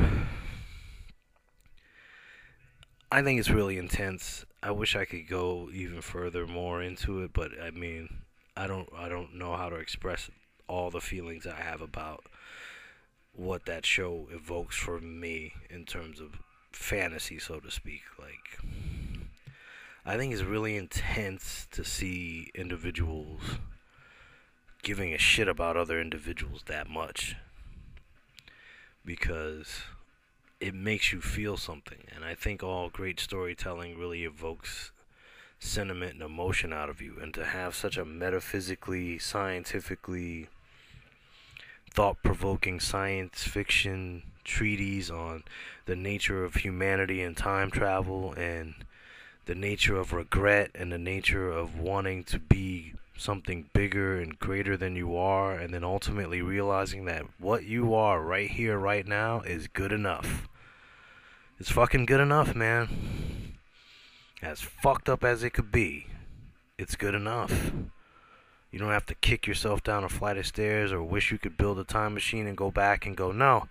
I 3.10 3.22
think 3.22 3.40
it's 3.40 3.50
really 3.50 3.78
intense. 3.78 4.44
I 4.62 4.70
wish 4.70 4.94
I 4.96 5.04
could 5.04 5.28
go 5.28 5.68
even 5.72 6.00
further 6.00 6.46
more 6.46 6.80
into 6.80 7.22
it, 7.22 7.32
but 7.32 7.50
I 7.60 7.70
mean, 7.70 8.08
I 8.56 8.66
don't 8.66 8.88
I 8.96 9.08
don't 9.08 9.34
know 9.34 9.54
how 9.56 9.68
to 9.68 9.76
express 9.76 10.30
all 10.68 10.90
the 10.90 11.00
feelings 11.00 11.46
I 11.46 11.60
have 11.60 11.80
about 11.80 12.24
what 13.32 13.66
that 13.66 13.84
show 13.84 14.28
evokes 14.32 14.76
for 14.76 14.98
me 14.98 15.52
in 15.68 15.84
terms 15.84 16.20
of 16.20 16.38
fantasy, 16.72 17.38
so 17.38 17.60
to 17.60 17.70
speak. 17.70 18.02
Like, 18.18 18.58
I 20.04 20.16
think 20.16 20.32
it's 20.32 20.42
really 20.42 20.76
intense 20.76 21.66
to 21.72 21.84
see 21.84 22.50
individuals 22.54 23.42
giving 24.82 25.12
a 25.12 25.18
shit 25.18 25.48
about 25.48 25.76
other 25.76 26.00
individuals 26.00 26.62
that 26.66 26.88
much 26.88 27.36
because 29.04 29.82
it 30.60 30.74
makes 30.74 31.12
you 31.12 31.20
feel 31.20 31.56
something. 31.56 32.04
And 32.14 32.24
I 32.24 32.34
think 32.34 32.62
all 32.62 32.88
great 32.88 33.20
storytelling 33.20 33.98
really 33.98 34.24
evokes 34.24 34.92
sentiment 35.58 36.14
and 36.14 36.22
emotion 36.22 36.72
out 36.72 36.88
of 36.88 37.00
you. 37.00 37.16
And 37.20 37.32
to 37.34 37.44
have 37.44 37.74
such 37.74 37.96
a 37.96 38.04
metaphysically, 38.04 39.18
scientifically 39.18 40.48
thought 41.90 42.22
provoking 42.22 42.78
science 42.78 43.42
fiction 43.44 44.22
treatise 44.44 45.10
on 45.10 45.42
the 45.86 45.96
nature 45.96 46.44
of 46.44 46.56
humanity 46.56 47.22
and 47.22 47.36
time 47.36 47.70
travel 47.70 48.32
and 48.34 48.74
the 49.46 49.54
nature 49.54 49.96
of 49.96 50.12
regret 50.12 50.70
and 50.74 50.92
the 50.92 50.98
nature 50.98 51.50
of 51.50 51.78
wanting 51.78 52.22
to 52.24 52.38
be 52.38 52.92
something 53.16 53.68
bigger 53.72 54.20
and 54.20 54.38
greater 54.38 54.76
than 54.76 54.94
you 54.94 55.16
are, 55.16 55.54
and 55.54 55.72
then 55.72 55.82
ultimately 55.82 56.42
realizing 56.42 57.06
that 57.06 57.24
what 57.38 57.64
you 57.64 57.94
are 57.94 58.20
right 58.22 58.50
here, 58.50 58.78
right 58.78 59.06
now, 59.06 59.40
is 59.40 59.68
good 59.68 59.92
enough. 59.92 60.48
It's 61.58 61.70
fucking 61.70 62.04
good 62.06 62.20
enough, 62.20 62.54
man. 62.54 63.45
As 64.42 64.60
fucked 64.60 65.08
up 65.08 65.24
as 65.24 65.42
it 65.42 65.50
could 65.50 65.72
be, 65.72 66.08
it's 66.78 66.96
good 66.96 67.14
enough. 67.14 67.72
You 68.70 68.78
don't 68.78 68.90
have 68.90 69.06
to 69.06 69.14
kick 69.14 69.46
yourself 69.46 69.82
down 69.82 70.04
a 70.04 70.08
flight 70.08 70.36
of 70.36 70.46
stairs 70.46 70.92
or 70.92 71.02
wish 71.02 71.32
you 71.32 71.38
could 71.38 71.56
build 71.56 71.78
a 71.78 71.84
time 71.84 72.14
machine 72.14 72.46
and 72.46 72.56
go 72.56 72.70
back 72.70 73.06
and 73.06 73.16
go, 73.16 73.32
no, 73.32 73.68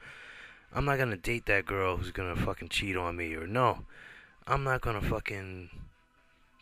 I'm 0.73 0.85
not 0.85 0.97
gonna 0.97 1.17
date 1.17 1.45
that 1.45 1.65
girl 1.65 1.97
who's 1.97 2.11
gonna 2.11 2.35
fucking 2.35 2.69
cheat 2.69 2.97
on 2.97 3.15
me, 3.15 3.33
or 3.35 3.47
no, 3.47 3.85
I'm 4.47 4.63
not 4.63 4.81
gonna 4.81 5.01
fucking 5.01 5.69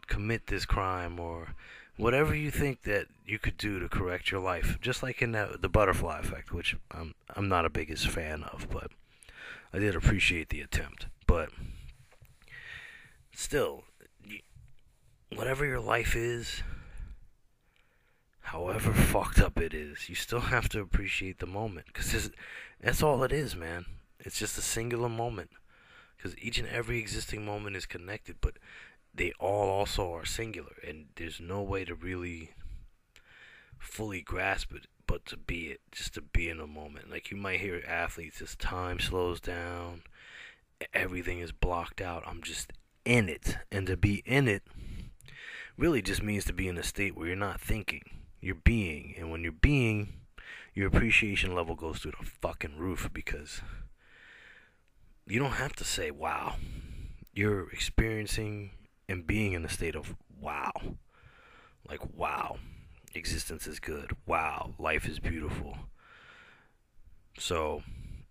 commit 0.07 0.47
this 0.47 0.65
crime, 0.65 1.19
or 1.19 1.55
whatever 1.97 2.35
you 2.35 2.51
think 2.51 2.83
that 2.83 3.07
you 3.25 3.39
could 3.39 3.57
do 3.57 3.79
to 3.79 3.87
correct 3.87 4.29
your 4.29 4.41
life. 4.41 4.77
Just 4.81 5.01
like 5.01 5.21
in 5.21 5.31
that, 5.31 5.61
the 5.61 5.69
butterfly 5.69 6.19
effect, 6.19 6.51
which 6.51 6.75
I'm 6.91 7.15
I'm 7.35 7.47
not 7.47 7.65
a 7.65 7.69
biggest 7.69 8.07
fan 8.07 8.43
of, 8.43 8.67
but 8.69 8.91
I 9.73 9.79
did 9.79 9.95
appreciate 9.95 10.49
the 10.49 10.61
attempt. 10.61 11.07
But 11.25 11.49
still, 13.33 13.85
whatever 15.35 15.65
your 15.65 15.79
life 15.79 16.15
is, 16.15 16.63
however 18.41 18.93
fucked 18.93 19.39
up 19.39 19.59
it 19.59 19.73
is, 19.73 20.09
you 20.09 20.15
still 20.15 20.41
have 20.41 20.69
to 20.69 20.81
appreciate 20.81 21.39
the 21.39 21.47
moment 21.47 21.87
because 21.87 22.31
that's 22.81 23.03
all 23.03 23.23
it 23.23 23.31
is, 23.31 23.55
man. 23.55 23.85
It's 24.19 24.39
just 24.39 24.57
a 24.57 24.61
singular 24.61 25.09
moment 25.09 25.49
because 26.15 26.37
each 26.37 26.57
and 26.59 26.67
every 26.67 26.99
existing 26.99 27.45
moment 27.45 27.75
is 27.75 27.85
connected, 27.85 28.37
but 28.41 28.53
they 29.13 29.33
all 29.39 29.69
also 29.69 30.11
are 30.13 30.25
singular, 30.25 30.75
and 30.87 31.07
there's 31.15 31.39
no 31.39 31.61
way 31.61 31.85
to 31.85 31.93
really 31.93 32.51
fully 33.77 34.21
grasp 34.21 34.73
it 34.73 34.87
but 35.05 35.25
to 35.25 35.37
be 35.37 35.67
it, 35.67 35.81
just 35.91 36.13
to 36.13 36.21
be 36.21 36.49
in 36.49 36.59
a 36.59 36.67
moment. 36.67 37.11
Like 37.11 37.29
you 37.29 37.37
might 37.37 37.59
hear 37.59 37.83
athletes 37.87 38.41
as 38.41 38.55
time 38.55 38.99
slows 38.99 39.39
down, 39.39 40.03
everything 40.93 41.39
is 41.39 41.51
blocked 41.51 42.01
out. 42.01 42.23
I'm 42.25 42.41
just 42.41 42.73
in 43.05 43.29
it. 43.29 43.57
And 43.71 43.87
to 43.87 43.97
be 43.97 44.23
in 44.25 44.47
it 44.47 44.63
really 45.77 46.01
just 46.01 46.23
means 46.23 46.45
to 46.45 46.53
be 46.53 46.67
in 46.67 46.77
a 46.77 46.83
state 46.83 47.15
where 47.15 47.27
you're 47.27 47.35
not 47.35 47.61
thinking, 47.61 48.03
you're 48.41 48.55
being. 48.55 49.15
And 49.17 49.31
when 49.31 49.43
you're 49.43 49.51
being, 49.51 50.13
your 50.73 50.87
appreciation 50.87 51.53
level 51.55 51.75
goes 51.75 51.99
through 51.99 52.13
the 52.19 52.25
fucking 52.25 52.77
roof 52.77 53.09
because 53.13 53.61
you 55.25 55.39
don't 55.39 55.51
have 55.51 55.73
to 55.73 55.83
say 55.83 56.11
wow. 56.11 56.55
You're 57.33 57.69
experiencing 57.71 58.71
and 59.09 59.25
being 59.25 59.53
in 59.53 59.65
a 59.65 59.69
state 59.69 59.95
of 59.95 60.15
wow. 60.39 60.71
Like, 61.87 62.01
wow, 62.15 62.57
existence 63.15 63.67
is 63.67 63.79
good. 63.79 64.15
Wow, 64.25 64.75
life 64.77 65.07
is 65.07 65.19
beautiful. 65.19 65.77
So, 67.37 67.83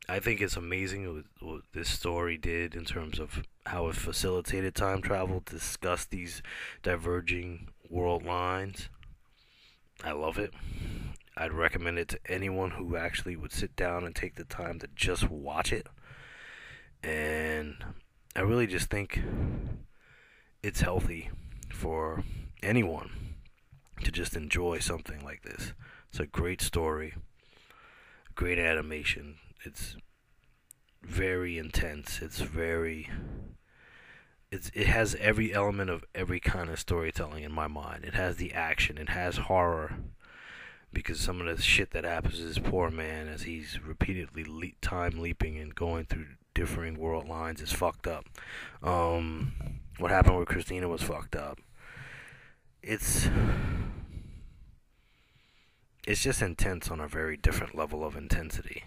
I 0.09 0.19
think 0.19 0.41
it's 0.41 0.57
amazing 0.57 1.25
what 1.41 1.62
this 1.73 1.88
story 1.88 2.37
did 2.37 2.75
in 2.75 2.85
terms 2.85 3.19
of 3.19 3.43
how 3.67 3.88
it 3.88 3.97
facilitated 3.97 4.75
time 4.75 5.01
travel, 5.01 5.43
discuss 5.45 6.05
these 6.05 6.43
diverging 6.83 7.69
world 7.88 8.25
lines. 8.25 8.88
I 10.05 10.12
love 10.12 10.38
it. 10.38 10.53
I'd 11.37 11.53
recommend 11.53 11.99
it 11.99 12.09
to 12.09 12.19
anyone 12.27 12.73
who 12.73 12.97
actually 12.97 13.37
would 13.37 13.53
sit 13.53 13.77
down 13.77 14.05
and 14.05 14.15
take 14.15 14.35
the 14.35 14.45
time 14.45 14.81
to 14.81 14.88
just 14.95 15.31
watch 15.31 15.73
it. 15.73 15.87
And 17.03 17.77
I 18.37 18.41
really 18.41 18.67
just 18.67 18.91
think 18.91 19.21
it's 20.62 20.81
healthy 20.81 21.31
for 21.73 22.25
anyone 22.62 23.11
to 24.03 24.11
just 24.11 24.37
enjoy 24.37 24.81
something 24.81 25.25
like 25.25 25.43
this. 25.43 25.73
It's 26.11 26.21
a 26.21 26.27
great 26.27 26.61
story, 26.61 27.15
great 28.35 28.59
animation. 28.59 29.37
It's 29.64 29.96
very 31.03 31.59
intense. 31.59 32.20
It's 32.22 32.40
very 32.40 33.11
it's 34.51 34.70
it 34.75 34.87
has 34.87 35.16
every 35.16 35.53
element 35.55 35.88
of 35.88 36.05
every 36.14 36.38
kind 36.38 36.68
of 36.68 36.79
storytelling 36.79 37.42
in 37.42 37.53
my 37.53 37.66
mind. 37.66 38.05
It 38.05 38.14
has 38.14 38.37
the 38.37 38.53
action, 38.53 38.98
it 38.98 39.09
has 39.09 39.37
horror 39.38 39.94
because 40.92 41.18
some 41.18 41.40
of 41.40 41.57
the 41.57 41.62
shit 41.62 41.90
that 41.92 42.05
happens 42.05 42.38
to 42.38 42.44
this 42.44 42.59
poor 42.59 42.90
man 42.90 43.29
as 43.29 43.42
he's 43.42 43.79
repeatedly 43.83 44.44
le- 44.46 44.77
time 44.83 45.18
leaping 45.20 45.57
and 45.57 45.75
going 45.75 46.05
through 46.05 46.27
differing 46.55 46.98
world 46.98 47.27
lines 47.27 47.62
is 47.62 47.72
fucked 47.72 48.07
up. 48.07 48.27
Um, 48.83 49.53
what 49.98 50.11
happened 50.11 50.38
with 50.38 50.48
Christina 50.48 50.87
was 50.87 51.03
fucked 51.03 51.35
up. 51.35 51.59
It's 52.83 53.29
it's 56.07 56.22
just 56.22 56.42
intense 56.42 56.90
on 56.90 57.01
a 57.01 57.09
very 57.09 57.38
different 57.38 57.75
level 57.75 58.05
of 58.05 58.16
intensity. 58.16 58.85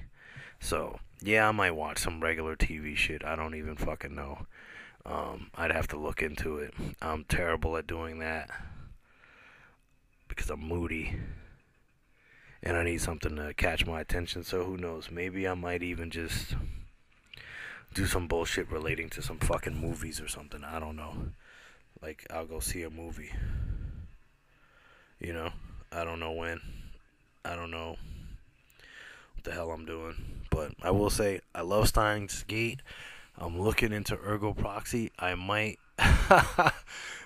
So, 0.66 0.98
yeah, 1.22 1.48
I 1.48 1.52
might 1.52 1.76
watch 1.76 2.00
some 2.00 2.22
regular 2.22 2.56
TV 2.56 2.96
shit. 2.96 3.24
I 3.24 3.36
don't 3.36 3.54
even 3.54 3.76
fucking 3.76 4.16
know. 4.16 4.48
Um, 5.06 5.52
I'd 5.54 5.72
have 5.72 5.88
to 5.90 5.96
look 5.96 6.24
into 6.24 6.58
it. 6.58 6.74
I'm 7.04 7.24
terrible 7.26 7.78
at 7.78 7.86
doing 7.86 8.18
that 8.18 8.50
because 10.28 10.50
I'm 10.50 10.68
moody 10.68 11.20
and 12.64 12.76
I 12.76 12.84
need 12.84 13.00
something 13.00 13.36
to 13.36 13.54
catch 13.54 13.86
my 13.86 14.02
attention. 14.02 14.44
So, 14.44 14.64
who 14.64 14.76
knows? 14.76 15.12
Maybe 15.12 15.48
I 15.48 15.54
might 15.54 15.84
even 15.84 16.10
just 16.10 16.56
do 17.94 18.08
some 18.08 18.28
bullshit 18.28 18.72
relating 18.72 19.08
to 19.12 19.22
some 19.22 19.38
fucking 19.38 19.80
movies 19.80 20.20
or 20.20 20.28
something. 20.28 20.64
I 20.64 20.80
don't 20.80 20.96
know. 20.96 21.14
Like, 22.02 22.26
I'll 22.34 22.48
go 22.48 22.60
see 22.60 22.82
a 22.82 22.90
movie. 22.90 23.32
You 25.20 25.32
know? 25.32 25.52
I 25.92 26.04
don't 26.04 26.20
know 26.20 26.32
when. 26.32 26.60
I 27.46 27.56
don't 27.56 27.70
know 27.70 27.98
the 29.46 29.52
hell 29.52 29.72
I'm 29.72 29.86
doing. 29.86 30.16
But 30.50 30.74
I 30.82 30.92
will 30.92 31.10
say, 31.10 31.40
I 31.54 31.62
love 31.62 31.88
Steins 31.88 32.44
Gate. 32.48 32.82
I'm 33.38 33.60
looking 33.60 33.94
into 33.94 34.18
Ergo 34.18 34.54
Proxy. 34.54 35.12
I 35.18 35.36
might. 35.36 35.80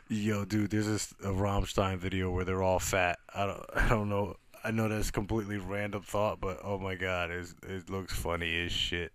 Yo, 0.09 0.45
dude, 0.45 0.71
there's 0.71 0.87
this 0.87 1.13
a 1.23 1.27
Rammstein 1.27 1.97
video 1.97 2.31
where 2.31 2.45
they're 2.45 2.63
all 2.63 2.79
fat. 2.79 3.19
I 3.33 3.45
don't, 3.45 3.63
I 3.75 3.89
don't 3.89 4.09
know. 4.09 4.35
I 4.63 4.71
know 4.71 4.89
that's 4.89 5.11
completely 5.11 5.57
random 5.57 6.01
thought, 6.01 6.41
but 6.41 6.59
oh 6.63 6.77
my 6.77 6.95
god, 6.95 7.31
it 7.31 7.89
looks 7.89 8.13
funny 8.13 8.65
as 8.65 8.71
shit. 8.71 9.13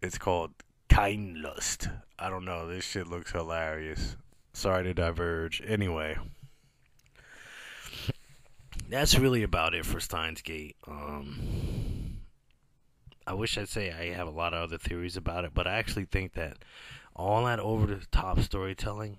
It's 0.00 0.16
called 0.16 0.52
Keine 0.88 1.42
Lust. 1.42 1.88
I 2.18 2.30
don't 2.30 2.44
know. 2.44 2.66
This 2.66 2.84
shit 2.84 3.06
looks 3.06 3.32
hilarious. 3.32 4.16
Sorry 4.52 4.84
to 4.84 4.94
diverge. 4.94 5.62
Anyway. 5.66 6.16
That's 8.90 9.18
really 9.18 9.42
about 9.42 9.74
it 9.74 9.86
for 9.86 10.00
Steins 10.00 10.42
Gate. 10.42 10.76
Um, 10.86 12.18
I 13.26 13.34
wish 13.34 13.56
I'd 13.56 13.68
say 13.68 13.92
I 13.92 14.14
have 14.14 14.26
a 14.26 14.32
lot 14.32 14.54
of 14.54 14.62
other 14.62 14.78
theories 14.78 15.16
about 15.16 15.44
it, 15.44 15.52
but 15.54 15.66
I 15.66 15.78
actually 15.78 16.06
think 16.06 16.34
that 16.34 16.58
all 17.14 17.44
that 17.44 17.60
over 17.60 17.86
the 17.86 18.06
top 18.10 18.40
storytelling, 18.40 19.18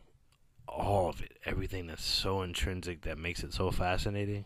all 0.68 1.10
of 1.10 1.22
it, 1.22 1.38
everything 1.46 1.88
that's 1.88 2.04
so 2.04 2.42
intrinsic 2.42 3.02
that 3.02 3.18
makes 3.18 3.44
it 3.44 3.54
so 3.54 3.72
fascinating, 3.72 4.46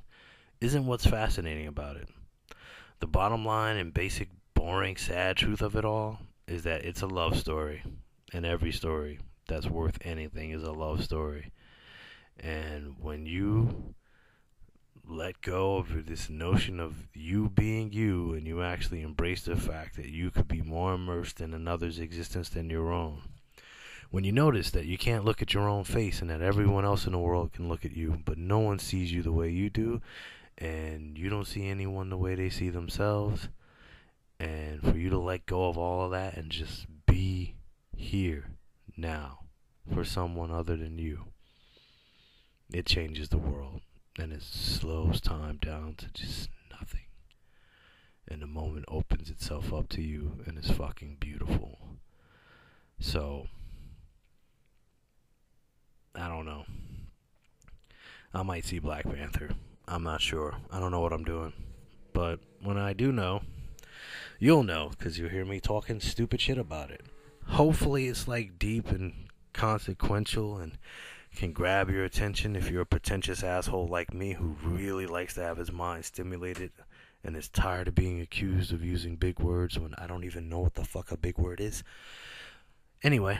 isn't 0.61 0.85
what's 0.85 1.05
fascinating 1.05 1.67
about 1.67 1.95
it. 1.97 2.09
The 2.99 3.07
bottom 3.07 3.45
line 3.45 3.77
and 3.77 3.93
basic, 3.93 4.29
boring, 4.53 4.97
sad 4.97 5.37
truth 5.37 5.61
of 5.61 5.75
it 5.75 5.85
all 5.85 6.19
is 6.47 6.63
that 6.63 6.85
it's 6.85 7.01
a 7.01 7.07
love 7.07 7.37
story, 7.37 7.83
and 8.33 8.45
every 8.45 8.71
story 8.71 9.19
that's 9.47 9.67
worth 9.67 9.97
anything 10.01 10.51
is 10.51 10.63
a 10.63 10.71
love 10.71 11.03
story. 11.03 11.51
And 12.39 12.95
when 12.99 13.25
you 13.25 13.95
let 15.07 15.41
go 15.41 15.77
of 15.77 16.07
this 16.07 16.29
notion 16.29 16.79
of 16.79 17.07
you 17.13 17.49
being 17.49 17.93
you 17.93 18.33
and 18.33 18.47
you 18.47 18.61
actually 18.61 19.01
embrace 19.01 19.43
the 19.43 19.55
fact 19.55 19.95
that 19.95 20.09
you 20.09 20.31
could 20.31 20.47
be 20.47 20.61
more 20.61 20.93
immersed 20.93 21.41
in 21.41 21.53
another's 21.53 21.99
existence 21.99 22.49
than 22.49 22.69
your 22.69 22.91
own. 22.91 23.21
When 24.09 24.23
you 24.23 24.31
notice 24.31 24.71
that 24.71 24.85
you 24.85 24.97
can't 24.97 25.25
look 25.25 25.41
at 25.41 25.53
your 25.53 25.67
own 25.67 25.83
face 25.83 26.21
and 26.21 26.29
that 26.29 26.41
everyone 26.41 26.85
else 26.85 27.05
in 27.05 27.11
the 27.11 27.19
world 27.19 27.53
can 27.53 27.69
look 27.69 27.85
at 27.85 27.95
you, 27.95 28.21
but 28.25 28.37
no 28.37 28.59
one 28.59 28.79
sees 28.79 29.11
you 29.11 29.21
the 29.21 29.31
way 29.31 29.49
you 29.49 29.69
do, 29.69 30.01
and 30.57 31.17
you 31.17 31.29
don't 31.29 31.47
see 31.47 31.67
anyone 31.67 32.09
the 32.09 32.17
way 32.17 32.35
they 32.35 32.49
see 32.49 32.69
themselves, 32.69 33.49
and 34.39 34.81
for 34.81 34.97
you 34.97 35.09
to 35.09 35.19
let 35.19 35.45
go 35.45 35.67
of 35.67 35.77
all 35.77 36.05
of 36.05 36.11
that 36.11 36.37
and 36.37 36.49
just 36.49 36.85
be 37.05 37.55
here 37.95 38.45
now 38.95 39.39
for 39.93 40.03
someone 40.03 40.51
other 40.51 40.77
than 40.77 40.97
you, 40.97 41.25
it 42.71 42.85
changes 42.85 43.29
the 43.29 43.37
world 43.37 43.81
and 44.17 44.31
it 44.31 44.41
slows 44.41 45.19
time 45.21 45.57
down 45.61 45.95
to 45.97 46.07
just 46.13 46.49
nothing. 46.71 47.01
And 48.27 48.41
the 48.41 48.47
moment 48.47 48.85
opens 48.87 49.29
itself 49.29 49.73
up 49.73 49.89
to 49.89 50.01
you 50.01 50.43
and 50.45 50.57
it's 50.57 50.71
fucking 50.71 51.17
beautiful. 51.19 51.79
So, 52.99 53.47
I 56.15 56.27
don't 56.27 56.45
know. 56.45 56.65
I 58.33 58.43
might 58.43 58.65
see 58.65 58.79
Black 58.79 59.05
Panther. 59.05 59.51
I'm 59.87 60.03
not 60.03 60.21
sure. 60.21 60.55
I 60.71 60.79
don't 60.79 60.91
know 60.91 61.01
what 61.01 61.13
I'm 61.13 61.23
doing. 61.23 61.53
But 62.13 62.39
when 62.61 62.77
I 62.77 62.93
do 62.93 63.11
know, 63.11 63.41
you'll 64.39 64.63
know 64.63 64.91
because 64.97 65.19
you'll 65.19 65.29
hear 65.29 65.45
me 65.45 65.59
talking 65.59 65.99
stupid 65.99 66.41
shit 66.41 66.57
about 66.57 66.91
it. 66.91 67.01
Hopefully, 67.47 68.07
it's 68.07 68.27
like 68.27 68.57
deep 68.57 68.89
and 68.89 69.13
consequential 69.53 70.57
and 70.57 70.77
can 71.35 71.51
grab 71.51 71.89
your 71.89 72.03
attention 72.03 72.55
if 72.55 72.69
you're 72.69 72.81
a 72.81 72.85
pretentious 72.85 73.43
asshole 73.43 73.87
like 73.87 74.13
me 74.13 74.33
who 74.33 74.55
really 74.63 75.05
likes 75.05 75.33
to 75.35 75.41
have 75.41 75.57
his 75.57 75.71
mind 75.71 76.05
stimulated 76.05 76.71
and 77.23 77.35
is 77.35 77.49
tired 77.49 77.87
of 77.87 77.95
being 77.95 78.21
accused 78.21 78.71
of 78.71 78.83
using 78.83 79.15
big 79.15 79.39
words 79.39 79.77
when 79.77 79.95
I 79.97 80.07
don't 80.07 80.23
even 80.23 80.47
know 80.47 80.59
what 80.59 80.75
the 80.75 80.85
fuck 80.85 81.11
a 81.11 81.17
big 81.17 81.37
word 81.37 81.59
is. 81.59 81.83
Anyway, 83.03 83.39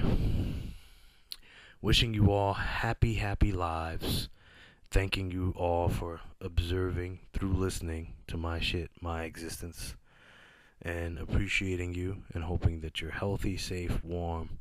wishing 1.81 2.13
you 2.13 2.31
all 2.31 2.53
happy, 2.53 3.15
happy 3.15 3.51
lives. 3.51 4.29
Thanking 4.89 5.29
you 5.29 5.53
all 5.55 5.89
for 5.89 6.21
observing 6.41 7.19
through 7.34 7.53
listening 7.53 8.13
to 8.27 8.38
my 8.38 8.60
shit, 8.60 8.89
my 9.01 9.23
existence, 9.23 9.95
and 10.81 11.19
appreciating 11.19 11.93
you 11.93 12.23
and 12.34 12.43
hoping 12.43 12.81
that 12.81 13.01
you're 13.01 13.12
healthy, 13.12 13.58
safe, 13.58 14.03
warm, 14.03 14.58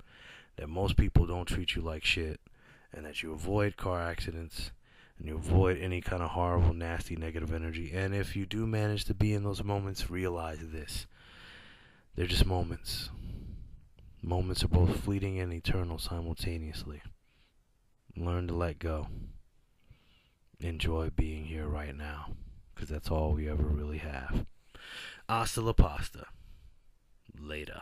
that 0.57 0.69
most 0.69 0.97
people 0.97 1.27
don't 1.27 1.47
treat 1.47 1.75
you 1.75 1.83
like 1.83 2.05
shit 2.05 2.41
and 2.95 3.05
that 3.05 3.23
you 3.23 3.33
avoid 3.33 3.77
car 3.77 4.01
accidents 4.01 4.71
and 5.19 5.29
you 5.29 5.37
avoid 5.37 5.79
any 5.79 6.01
kind 6.01 6.23
of 6.23 6.31
horrible, 6.31 6.75
nasty, 6.75 7.17
negative 7.17 7.53
energy. 7.53 7.93
And 7.95 8.15
if 8.15 8.37
you 8.37 8.47
do 8.47 8.67
manage 8.67 9.05
to 9.07 9.15
be 9.15 9.33
in 9.33 9.45
those 9.45 9.63
moments, 9.63 10.11
realize 10.11 10.59
this 10.61 11.07
they're 12.17 12.27
just 12.27 12.47
moments. 12.47 13.11
Moments 14.23 14.65
are 14.65 14.69
both 14.69 15.01
fleeting 15.01 15.41
and 15.41 15.53
eternal 15.53 15.99
simultaneously. 15.99 17.03
Learn 18.17 18.47
to 18.47 18.55
let 18.55 18.79
go. 18.79 19.09
Enjoy 20.61 21.11
being 21.11 21.45
here 21.45 21.67
right 21.67 21.95
now, 21.95 22.35
because 22.75 22.89
that's 22.89 23.11
all 23.11 23.33
we 23.33 23.49
ever 23.49 23.65
really 23.65 23.99
have. 23.99 24.47
Hasta 25.29 25.61
la 25.61 25.73
pasta. 25.73 26.27
Later. 27.37 27.81